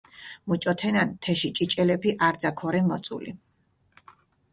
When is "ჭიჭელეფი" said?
1.57-2.11